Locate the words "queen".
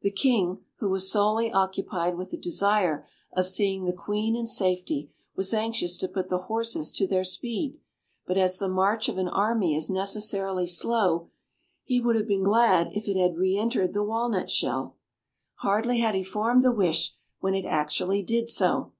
3.92-4.34